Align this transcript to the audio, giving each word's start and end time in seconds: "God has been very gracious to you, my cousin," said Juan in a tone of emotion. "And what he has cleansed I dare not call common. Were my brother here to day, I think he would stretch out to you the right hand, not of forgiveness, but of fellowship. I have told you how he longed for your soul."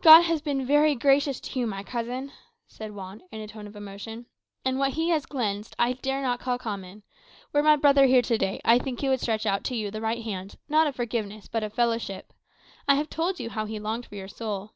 "God 0.00 0.22
has 0.22 0.42
been 0.42 0.66
very 0.66 0.96
gracious 0.96 1.38
to 1.38 1.60
you, 1.60 1.68
my 1.68 1.84
cousin," 1.84 2.32
said 2.66 2.90
Juan 2.96 3.22
in 3.30 3.40
a 3.40 3.46
tone 3.46 3.68
of 3.68 3.76
emotion. 3.76 4.26
"And 4.64 4.76
what 4.76 4.94
he 4.94 5.10
has 5.10 5.24
cleansed 5.24 5.76
I 5.78 5.92
dare 5.92 6.20
not 6.20 6.40
call 6.40 6.58
common. 6.58 7.04
Were 7.52 7.62
my 7.62 7.76
brother 7.76 8.06
here 8.06 8.22
to 8.22 8.36
day, 8.36 8.60
I 8.64 8.80
think 8.80 9.00
he 9.02 9.08
would 9.08 9.20
stretch 9.20 9.46
out 9.46 9.62
to 9.66 9.76
you 9.76 9.92
the 9.92 10.00
right 10.00 10.24
hand, 10.24 10.58
not 10.68 10.88
of 10.88 10.96
forgiveness, 10.96 11.46
but 11.46 11.62
of 11.62 11.72
fellowship. 11.74 12.32
I 12.88 12.96
have 12.96 13.08
told 13.08 13.38
you 13.38 13.50
how 13.50 13.66
he 13.66 13.78
longed 13.78 14.06
for 14.06 14.16
your 14.16 14.26
soul." 14.26 14.72